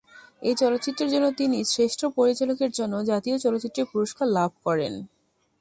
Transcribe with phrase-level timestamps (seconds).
[0.41, 4.93] এই চলচ্চিত্রের জন্য তিনি শ্রেষ্ঠ পরিচালকের জন্য জাতীয় চলচ্চিত্র পুরস্কার লাভ করেন।